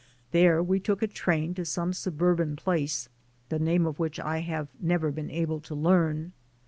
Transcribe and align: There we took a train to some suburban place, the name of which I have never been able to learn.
There 0.31 0.63
we 0.63 0.79
took 0.79 1.03
a 1.03 1.07
train 1.07 1.53
to 1.53 1.63
some 1.63 1.93
suburban 1.93 2.55
place, 2.55 3.07
the 3.49 3.59
name 3.59 3.85
of 3.85 3.99
which 3.99 4.19
I 4.19 4.39
have 4.39 4.69
never 4.79 5.11
been 5.11 5.29
able 5.29 5.59
to 5.59 5.75
learn. 5.75 6.31